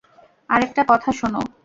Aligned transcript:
আরেকটা 0.49 0.81
কথা 0.89 1.09
শোনো। 1.11 1.41